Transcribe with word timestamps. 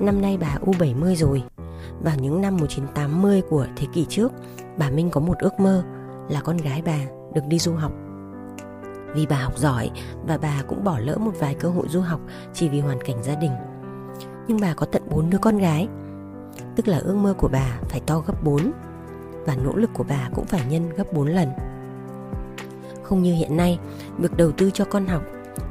Năm 0.00 0.22
nay 0.22 0.38
bà 0.40 0.58
U70 0.66 1.14
rồi. 1.14 1.42
Vào 2.00 2.16
những 2.16 2.40
năm 2.40 2.56
1980 2.56 3.42
của 3.50 3.66
thế 3.76 3.86
kỷ 3.92 4.06
trước, 4.08 4.32
bà 4.76 4.90
Minh 4.90 5.10
có 5.10 5.20
một 5.20 5.38
ước 5.38 5.60
mơ 5.60 5.84
là 6.28 6.40
con 6.40 6.56
gái 6.56 6.82
bà 6.86 6.98
được 7.34 7.42
đi 7.48 7.58
du 7.58 7.74
học. 7.74 7.92
Vì 9.14 9.26
bà 9.26 9.36
học 9.36 9.58
giỏi 9.58 9.90
và 10.26 10.38
bà 10.38 10.62
cũng 10.68 10.84
bỏ 10.84 10.98
lỡ 10.98 11.16
một 11.18 11.32
vài 11.38 11.54
cơ 11.54 11.68
hội 11.68 11.86
du 11.88 12.00
học 12.00 12.20
chỉ 12.54 12.68
vì 12.68 12.80
hoàn 12.80 12.98
cảnh 13.04 13.22
gia 13.22 13.34
đình. 13.34 13.52
Nhưng 14.48 14.60
bà 14.60 14.74
có 14.74 14.86
tận 14.86 15.02
4 15.10 15.30
đứa 15.30 15.38
con 15.38 15.58
gái, 15.58 15.88
tức 16.76 16.88
là 16.88 16.98
ước 16.98 17.16
mơ 17.16 17.34
của 17.38 17.48
bà 17.52 17.78
phải 17.88 18.00
to 18.06 18.22
gấp 18.26 18.44
4 18.44 18.72
và 19.46 19.56
nỗ 19.56 19.76
lực 19.76 19.90
của 19.94 20.04
bà 20.08 20.30
cũng 20.34 20.44
phải 20.44 20.62
nhân 20.68 20.90
gấp 20.96 21.12
4 21.12 21.26
lần. 21.28 21.48
Không 23.02 23.22
như 23.22 23.34
hiện 23.34 23.56
nay, 23.56 23.78
việc 24.18 24.36
đầu 24.36 24.52
tư 24.52 24.70
cho 24.74 24.84
con 24.84 25.06
học 25.06 25.22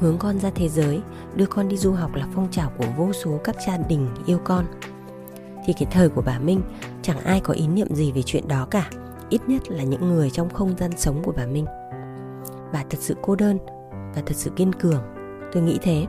hướng 0.00 0.18
con 0.18 0.38
ra 0.38 0.50
thế 0.54 0.68
giới, 0.68 1.00
đưa 1.34 1.46
con 1.46 1.68
đi 1.68 1.76
du 1.76 1.92
học 1.92 2.14
là 2.14 2.26
phong 2.34 2.48
trào 2.50 2.72
của 2.78 2.84
vô 2.96 3.12
số 3.12 3.38
các 3.44 3.56
gia 3.66 3.76
đình 3.76 4.08
yêu 4.26 4.38
con. 4.44 4.64
Thì 5.64 5.72
cái 5.72 5.88
thời 5.90 6.08
của 6.08 6.22
bà 6.22 6.38
minh, 6.38 6.62
chẳng 7.02 7.18
ai 7.18 7.40
có 7.40 7.54
ý 7.54 7.66
niệm 7.66 7.94
gì 7.94 8.12
về 8.12 8.22
chuyện 8.22 8.48
đó 8.48 8.66
cả, 8.70 8.90
ít 9.28 9.40
nhất 9.46 9.70
là 9.70 9.84
những 9.84 10.08
người 10.08 10.30
trong 10.30 10.50
không 10.50 10.76
gian 10.78 10.90
sống 10.96 11.22
của 11.24 11.32
bà 11.36 11.46
minh. 11.46 11.66
Bà 12.72 12.84
thật 12.90 12.98
sự 13.00 13.16
cô 13.22 13.36
đơn 13.36 13.58
và 13.90 14.22
thật 14.26 14.34
sự 14.36 14.50
kiên 14.50 14.72
cường, 14.72 15.02
tôi 15.52 15.62
nghĩ 15.62 15.78
thế. 15.82 16.06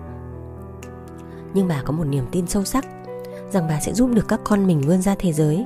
Nhưng 1.53 1.67
bà 1.67 1.81
có 1.85 1.91
một 1.91 2.03
niềm 2.03 2.25
tin 2.31 2.47
sâu 2.47 2.63
sắc, 2.63 2.85
rằng 3.51 3.67
bà 3.67 3.79
sẽ 3.79 3.93
giúp 3.93 4.09
được 4.13 4.27
các 4.27 4.39
con 4.43 4.67
mình 4.67 4.81
vươn 4.81 5.01
ra 5.01 5.15
thế 5.19 5.33
giới, 5.33 5.65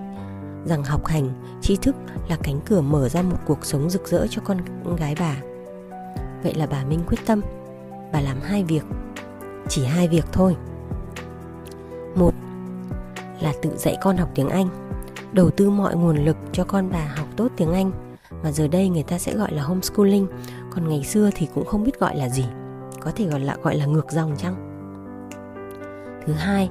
rằng 0.66 0.84
học 0.84 1.06
hành, 1.06 1.30
tri 1.62 1.75
thức 1.75 1.95
là 2.30 2.38
cánh 2.44 2.59
cửa 2.66 2.81
mở 2.81 3.09
ra 3.09 3.22
một 3.22 3.38
cuộc 3.45 3.66
sống 3.66 3.90
rực 3.90 4.08
rỡ 4.08 4.28
cho 4.30 4.42
con 4.45 4.58
gái 4.97 5.16
bà. 5.19 5.36
Vậy 6.44 6.53
là 6.53 6.66
bà 6.66 6.86
minh 6.86 7.00
quyết 7.08 7.19
tâm 7.25 7.42
bà 8.14 8.22
làm 8.22 8.42
hai 8.42 8.64
việc, 8.64 8.83
chỉ 9.69 9.86
hai 9.86 10.08
việc 10.08 10.25
thôi. 10.31 10.56
Một 12.16 12.33
là 13.42 13.53
tự 13.61 13.78
dạy 13.78 13.97
con 14.02 14.17
học 14.17 14.30
tiếng 14.36 14.50
anh, 14.50 14.69
đầu 15.31 15.50
tư 15.50 15.69
mọi 15.69 15.95
nguồn 15.95 16.25
lực 16.25 16.38
cho 16.52 16.64
con 16.64 16.89
bà 16.91 17.14
học 17.17 17.28
tốt 17.36 17.47
tiếng 17.58 17.73
anh, 17.73 17.91
mà 18.44 18.52
giờ 18.52 18.67
đây 18.67 18.89
người 18.89 19.03
ta 19.03 19.17
sẽ 19.17 19.36
gọi 19.36 19.53
là 19.53 19.64
homeschooling, 19.64 20.28
còn 20.69 20.89
ngày 20.89 21.03
xưa 21.03 21.30
thì 21.36 21.47
cũng 21.56 21.66
không 21.66 21.84
biết 21.84 22.00
gọi 22.00 22.16
là 22.16 22.30
gì, 22.30 22.45
có 23.00 23.11
thể 23.16 23.28
gọi 23.28 23.39
là 23.39 23.58
gọi 23.64 23.75
là 23.75 23.86
ngược 23.86 24.11
dòng 24.11 24.36
chăng? 24.38 24.56
Thứ 26.25 26.34
hai 26.34 26.69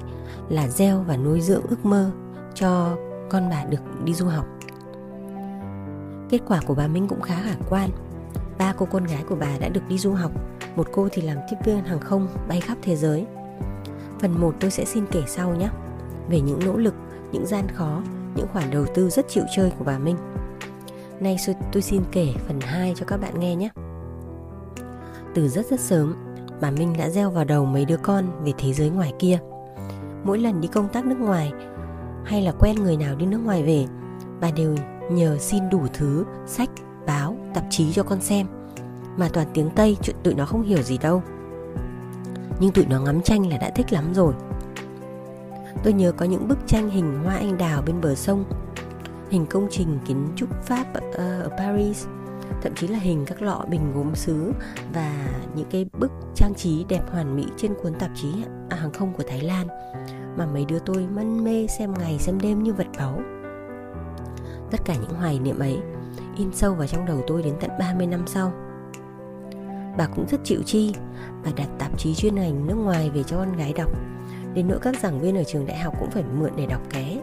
là 0.49 0.67
gieo 0.67 0.99
và 1.07 1.17
nuôi 1.17 1.41
dưỡng 1.41 1.63
ước 1.69 1.85
mơ 1.85 2.11
cho 2.53 2.97
con 3.29 3.49
bà 3.49 3.65
được 3.65 4.03
đi 4.03 4.13
du 4.13 4.25
học. 4.25 4.45
Kết 6.29 6.39
quả 6.47 6.61
của 6.67 6.75
bà 6.75 6.87
minh 6.87 7.07
cũng 7.07 7.21
khá 7.21 7.35
khả 7.35 7.55
quan. 7.69 7.89
Ba 8.57 8.73
cô 8.77 8.85
con 8.91 9.03
gái 9.03 9.23
của 9.29 9.35
bà 9.35 9.57
đã 9.59 9.69
được 9.69 9.81
đi 9.87 9.97
du 9.97 10.13
học 10.13 10.31
một 10.75 10.87
cô 10.91 11.07
thì 11.11 11.21
làm 11.21 11.37
tiếp 11.49 11.57
viên 11.65 11.83
hàng 11.83 11.99
không 11.99 12.27
bay 12.47 12.61
khắp 12.61 12.77
thế 12.81 12.95
giới. 12.95 13.25
Phần 14.19 14.41
1 14.41 14.55
tôi 14.59 14.71
sẽ 14.71 14.85
xin 14.85 15.05
kể 15.11 15.21
sau 15.27 15.55
nhé, 15.55 15.69
về 16.29 16.41
những 16.41 16.59
nỗ 16.65 16.77
lực, 16.77 16.93
những 17.31 17.45
gian 17.45 17.67
khó, 17.73 18.01
những 18.35 18.47
khoản 18.53 18.71
đầu 18.71 18.85
tư 18.95 19.09
rất 19.09 19.25
chịu 19.29 19.43
chơi 19.55 19.71
của 19.79 19.85
bà 19.85 19.97
Minh. 19.97 20.17
Nay 21.19 21.37
tôi 21.71 21.81
xin 21.81 22.01
kể 22.11 22.33
phần 22.47 22.61
2 22.61 22.93
cho 22.97 23.05
các 23.05 23.17
bạn 23.17 23.39
nghe 23.39 23.55
nhé. 23.55 23.69
Từ 25.35 25.47
rất 25.47 25.65
rất 25.69 25.79
sớm, 25.79 26.15
bà 26.61 26.71
Minh 26.71 26.93
đã 26.97 27.09
gieo 27.09 27.29
vào 27.29 27.45
đầu 27.45 27.65
mấy 27.65 27.85
đứa 27.85 27.97
con 27.97 28.43
về 28.45 28.51
thế 28.57 28.73
giới 28.73 28.89
ngoài 28.89 29.13
kia. 29.19 29.39
Mỗi 30.23 30.39
lần 30.39 30.61
đi 30.61 30.67
công 30.67 30.89
tác 30.89 31.05
nước 31.05 31.19
ngoài 31.19 31.51
hay 32.25 32.41
là 32.41 32.51
quen 32.59 32.75
người 32.75 32.97
nào 32.97 33.15
đi 33.15 33.25
nước 33.25 33.39
ngoài 33.43 33.63
về, 33.63 33.85
bà 34.41 34.51
đều 34.51 34.75
nhờ 35.11 35.37
xin 35.39 35.69
đủ 35.69 35.81
thứ 35.93 36.25
sách, 36.47 36.69
báo, 37.07 37.37
tạp 37.53 37.63
chí 37.69 37.93
cho 37.93 38.03
con 38.03 38.21
xem– 38.21 38.47
mà 39.17 39.29
toàn 39.33 39.47
tiếng 39.53 39.69
Tây 39.75 39.97
chuyện 40.01 40.15
tụi 40.23 40.33
nó 40.33 40.45
không 40.45 40.63
hiểu 40.63 40.81
gì 40.81 40.97
đâu. 40.97 41.23
Nhưng 42.59 42.71
tụi 42.71 42.85
nó 42.85 42.99
ngắm 42.99 43.21
tranh 43.21 43.49
là 43.49 43.57
đã 43.57 43.69
thích 43.69 43.93
lắm 43.93 44.13
rồi. 44.13 44.33
Tôi 45.83 45.93
nhớ 45.93 46.11
có 46.11 46.25
những 46.25 46.47
bức 46.47 46.57
tranh 46.67 46.89
hình 46.89 47.19
hoa 47.23 47.35
anh 47.35 47.57
đào 47.57 47.81
bên 47.81 48.01
bờ 48.01 48.15
sông. 48.15 48.45
Hình 49.29 49.45
công 49.45 49.67
trình 49.71 49.99
kiến 50.05 50.27
trúc 50.35 50.63
pháp 50.63 50.93
ở, 50.93 51.01
ở 51.13 51.49
Paris. 51.57 52.05
Thậm 52.61 52.75
chí 52.75 52.87
là 52.87 52.99
hình 52.99 53.25
các 53.25 53.41
lọ 53.41 53.65
bình 53.69 53.91
gốm 53.95 54.15
sứ 54.15 54.51
và 54.93 55.13
những 55.55 55.67
cái 55.71 55.85
bức 55.99 56.11
trang 56.35 56.53
trí 56.55 56.85
đẹp 56.89 57.11
hoàn 57.11 57.35
mỹ 57.35 57.45
trên 57.57 57.73
cuốn 57.83 57.93
tạp 57.93 58.11
chí 58.15 58.33
à, 58.69 58.77
hàng 58.77 58.93
không 58.93 59.13
của 59.13 59.23
Thái 59.27 59.41
Lan. 59.41 59.67
Mà 60.37 60.45
mấy 60.45 60.65
đứa 60.65 60.79
tôi 60.79 61.07
mân 61.15 61.43
mê 61.43 61.67
xem 61.67 61.93
ngày 61.99 62.19
xem 62.19 62.39
đêm 62.41 62.63
như 62.63 62.73
vật 62.73 62.87
báu. 62.97 63.21
Tất 64.71 64.81
cả 64.85 64.95
những 64.95 65.19
hoài 65.19 65.39
niệm 65.39 65.59
ấy 65.59 65.79
in 66.37 66.53
sâu 66.53 66.73
vào 66.73 66.87
trong 66.87 67.05
đầu 67.05 67.21
tôi 67.27 67.43
đến 67.43 67.53
tận 67.59 67.71
30 67.79 68.07
năm 68.07 68.27
sau 68.27 68.53
bà 69.97 70.07
cũng 70.07 70.25
rất 70.27 70.41
chịu 70.43 70.61
chi. 70.65 70.93
Bà 71.45 71.51
đặt 71.55 71.69
tạp 71.79 71.99
chí 71.99 72.15
chuyên 72.15 72.35
ngành 72.35 72.67
nước 72.67 72.75
ngoài 72.75 73.09
về 73.09 73.23
cho 73.23 73.37
con 73.37 73.57
gái 73.57 73.73
đọc. 73.73 73.89
Đến 74.53 74.67
nỗi 74.67 74.79
các 74.81 74.99
giảng 74.99 75.19
viên 75.19 75.37
ở 75.37 75.43
trường 75.43 75.65
đại 75.65 75.77
học 75.77 75.93
cũng 75.99 76.11
phải 76.11 76.23
mượn 76.39 76.51
để 76.55 76.65
đọc 76.65 76.81
ké. 76.89 77.21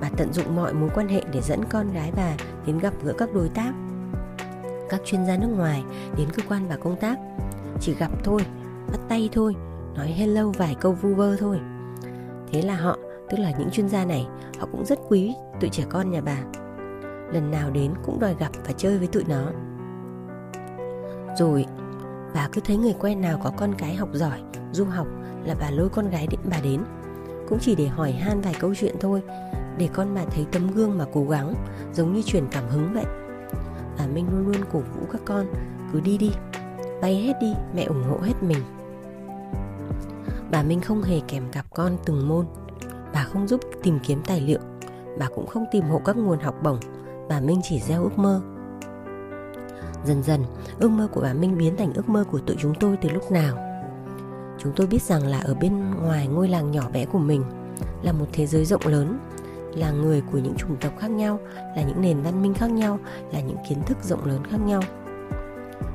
Bà 0.00 0.08
tận 0.16 0.32
dụng 0.32 0.56
mọi 0.56 0.74
mối 0.74 0.90
quan 0.94 1.08
hệ 1.08 1.22
để 1.32 1.40
dẫn 1.40 1.60
con 1.70 1.92
gái 1.92 2.12
bà 2.16 2.34
đến 2.66 2.78
gặp 2.78 2.94
gỡ 3.04 3.12
các 3.18 3.34
đối 3.34 3.48
tác, 3.48 3.72
các 4.88 5.00
chuyên 5.04 5.26
gia 5.26 5.36
nước 5.36 5.48
ngoài, 5.56 5.84
đến 6.16 6.28
cơ 6.36 6.42
quan 6.48 6.68
bà 6.68 6.76
công 6.76 6.96
tác. 6.96 7.18
Chỉ 7.80 7.94
gặp 7.94 8.10
thôi, 8.24 8.40
bắt 8.92 8.98
tay 9.08 9.28
thôi, 9.32 9.54
nói 9.94 10.06
hello 10.06 10.48
vài 10.48 10.76
câu 10.80 10.92
vu 10.92 11.14
vơ 11.14 11.36
thôi. 11.36 11.60
Thế 12.52 12.62
là 12.62 12.76
họ, 12.76 12.98
tức 13.30 13.36
là 13.38 13.52
những 13.58 13.70
chuyên 13.70 13.88
gia 13.88 14.04
này, 14.04 14.26
họ 14.58 14.68
cũng 14.72 14.84
rất 14.84 14.98
quý 15.08 15.34
tụi 15.60 15.70
trẻ 15.70 15.84
con 15.88 16.10
nhà 16.10 16.20
bà. 16.20 16.36
Lần 17.32 17.50
nào 17.50 17.70
đến 17.70 17.94
cũng 18.04 18.20
đòi 18.20 18.34
gặp 18.38 18.50
và 18.66 18.72
chơi 18.76 18.98
với 18.98 19.06
tụi 19.06 19.24
nó 19.28 19.50
rồi, 21.36 21.66
bà 22.34 22.48
cứ 22.52 22.60
thấy 22.64 22.76
người 22.76 22.94
quen 22.98 23.20
nào 23.20 23.40
có 23.44 23.52
con 23.56 23.74
cái 23.78 23.94
học 23.94 24.08
giỏi, 24.12 24.42
du 24.72 24.84
học 24.84 25.06
là 25.44 25.54
bà 25.60 25.70
lôi 25.70 25.88
con 25.88 26.10
gái 26.10 26.26
đến 26.30 26.40
bà 26.50 26.56
đến. 26.62 26.80
Cũng 27.48 27.58
chỉ 27.60 27.74
để 27.74 27.86
hỏi 27.86 28.12
han 28.12 28.40
vài 28.40 28.54
câu 28.60 28.74
chuyện 28.74 28.96
thôi, 29.00 29.22
để 29.78 29.88
con 29.92 30.14
bà 30.14 30.24
thấy 30.24 30.46
tấm 30.52 30.70
gương 30.70 30.98
mà 30.98 31.04
cố 31.12 31.24
gắng, 31.24 31.54
giống 31.92 32.14
như 32.14 32.22
truyền 32.22 32.44
cảm 32.50 32.64
hứng 32.68 32.92
vậy. 32.94 33.04
Bà 33.98 34.06
minh 34.06 34.26
luôn 34.32 34.46
luôn 34.46 34.64
cổ 34.72 34.78
vũ 34.78 35.06
các 35.12 35.20
con, 35.24 35.46
cứ 35.92 36.00
đi 36.00 36.18
đi, 36.18 36.30
bay 37.02 37.16
hết 37.16 37.32
đi, 37.40 37.54
mẹ 37.74 37.84
ủng 37.84 38.04
hộ 38.10 38.18
hết 38.22 38.42
mình. 38.42 38.58
Bà 40.50 40.62
minh 40.62 40.80
không 40.80 41.02
hề 41.02 41.20
kèm 41.28 41.50
cặp 41.52 41.66
con 41.74 41.96
từng 42.04 42.28
môn. 42.28 42.46
Bà 43.12 43.24
không 43.24 43.48
giúp 43.48 43.60
tìm 43.82 43.98
kiếm 44.02 44.22
tài 44.26 44.40
liệu, 44.40 44.58
bà 45.18 45.26
cũng 45.34 45.46
không 45.46 45.64
tìm 45.72 45.84
hộ 45.84 46.00
các 46.04 46.16
nguồn 46.16 46.38
học 46.38 46.54
bổng. 46.62 46.78
Bà 47.28 47.40
minh 47.40 47.60
chỉ 47.64 47.80
gieo 47.80 48.02
ước 48.02 48.18
mơ. 48.18 48.40
Dần 50.04 50.22
dần, 50.22 50.44
ước 50.80 50.90
mơ 50.90 51.08
của 51.12 51.20
bà 51.20 51.32
Minh 51.32 51.58
biến 51.58 51.76
thành 51.76 51.92
ước 51.94 52.08
mơ 52.08 52.24
của 52.30 52.38
tụi 52.38 52.56
chúng 52.60 52.74
tôi 52.80 52.96
từ 52.96 53.08
lúc 53.08 53.30
nào. 53.30 53.56
Chúng 54.58 54.72
tôi 54.76 54.86
biết 54.86 55.02
rằng 55.02 55.26
là 55.26 55.40
ở 55.40 55.54
bên 55.54 55.90
ngoài 55.90 56.26
ngôi 56.26 56.48
làng 56.48 56.70
nhỏ 56.70 56.90
bé 56.92 57.04
của 57.04 57.18
mình 57.18 57.42
là 58.02 58.12
một 58.12 58.26
thế 58.32 58.46
giới 58.46 58.64
rộng 58.64 58.86
lớn, 58.86 59.18
là 59.74 59.90
người 59.90 60.22
của 60.32 60.38
những 60.38 60.54
chủng 60.54 60.76
tộc 60.76 60.92
khác 60.98 61.10
nhau, 61.10 61.38
là 61.76 61.82
những 61.82 62.00
nền 62.00 62.22
văn 62.22 62.42
minh 62.42 62.54
khác 62.54 62.70
nhau, 62.70 62.98
là 63.32 63.40
những 63.40 63.56
kiến 63.68 63.78
thức 63.86 63.98
rộng 64.02 64.24
lớn 64.24 64.40
khác 64.50 64.58
nhau. 64.66 64.82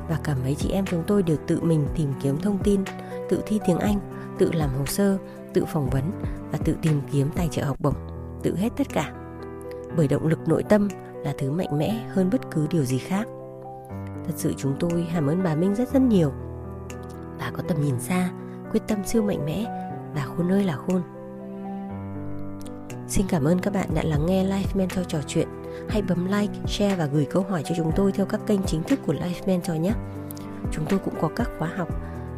Và 0.10 0.20
cả 0.24 0.36
mấy 0.44 0.56
chị 0.56 0.70
em 0.70 0.86
chúng 0.86 1.04
tôi 1.08 1.24
đều 1.24 1.38
tự 1.48 1.62
mình 1.62 1.88
tìm 1.96 2.14
kiếm 2.22 2.38
thông 2.42 2.58
tin, 2.64 2.84
tự 3.30 3.44
thi 3.46 3.60
tiếng 3.68 3.78
Anh, 3.78 4.00
tự 4.38 4.52
làm 4.52 4.70
hồ 4.80 4.86
sơ, 4.86 5.18
tự 5.54 5.66
phỏng 5.66 5.90
vấn 5.90 6.12
và 6.52 6.58
tự 6.66 6.76
tìm 6.82 7.02
kiếm 7.12 7.30
tài 7.36 7.48
trợ 7.52 7.64
học 7.64 7.78
bổng, 7.80 7.96
tự 8.44 8.56
hết 8.56 8.70
tất 8.78 8.88
cả. 8.94 9.12
Bởi 9.98 10.08
động 10.08 10.28
lực 10.28 10.48
nội 10.48 10.64
tâm 10.64 10.88
là 11.16 11.34
thứ 11.38 11.52
mạnh 11.52 11.80
mẽ 11.80 12.06
hơn 12.10 12.30
bất 12.32 12.42
cứ 12.52 12.68
điều 12.70 12.84
gì 12.84 12.98
khác. 12.98 13.28
Thật 14.26 14.34
sự 14.36 14.54
chúng 14.58 14.76
tôi 14.80 15.04
hàm 15.04 15.28
ơn 15.28 15.44
bà 15.44 15.56
Minh 15.56 15.76
rất 15.76 15.94
rất 15.94 16.02
nhiều 16.02 16.32
Bà 17.40 17.52
có 17.52 17.64
tầm 17.68 17.82
nhìn 17.82 18.00
xa, 18.00 18.30
quyết 18.72 18.82
tâm 18.88 19.06
siêu 19.06 19.24
mạnh 19.24 19.46
mẽ 19.46 19.66
Bà 20.16 20.26
khôn 20.26 20.52
ơi 20.52 20.64
là 20.64 20.76
khôn 20.76 21.02
Xin 23.08 23.26
cảm 23.30 23.44
ơn 23.44 23.60
các 23.60 23.74
bạn 23.74 23.90
đã 23.96 24.04
lắng 24.04 24.26
nghe 24.26 24.46
Life 24.46 24.78
Mentor 24.78 25.06
trò 25.08 25.20
chuyện 25.28 25.48
Hãy 25.90 26.02
bấm 26.02 26.26
like, 26.26 26.54
share 26.68 26.96
và 26.96 27.06
gửi 27.06 27.26
câu 27.26 27.46
hỏi 27.50 27.64
cho 27.66 27.76
chúng 27.78 27.92
tôi 27.96 28.12
theo 28.12 28.26
các 28.26 28.42
kênh 28.48 28.64
chính 28.64 28.84
thức 28.84 29.00
của 29.06 29.14
Life 29.14 29.48
Mentor 29.48 29.78
nhé 29.78 29.94
Chúng 30.72 30.86
tôi 30.90 31.00
cũng 31.00 31.14
có 31.22 31.30
các 31.36 31.50
khóa 31.60 31.70
học 31.78 31.88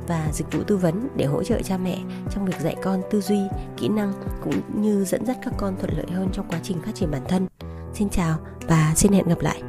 và 0.08 0.30
dịch 0.34 0.52
vụ 0.52 0.64
tư 0.64 0.78
vấn 0.78 1.08
để 1.16 1.26
hỗ 1.26 1.44
trợ 1.44 1.62
cha 1.64 1.78
mẹ 1.78 2.00
trong 2.32 2.46
việc 2.46 2.60
dạy 2.60 2.76
con 2.84 3.02
tư 3.12 3.22
duy, 3.22 3.40
kỹ 3.78 3.88
năng 3.88 4.14
cũng 4.44 4.62
như 4.82 5.06
dẫn 5.06 5.26
dắt 5.26 5.38
các 5.44 5.54
con 5.58 5.76
thuận 5.80 5.98
lợi 5.98 6.08
hơn 6.12 6.30
trong 6.34 6.48
quá 6.50 6.60
trình 6.64 6.78
phát 6.86 6.96
triển 6.96 7.12
bản 7.12 7.22
thân. 7.28 7.48
Xin 7.94 8.10
chào 8.10 8.38
và 8.68 8.94
xin 8.96 9.12
hẹn 9.12 9.28
gặp 9.28 9.40
lại. 9.40 9.62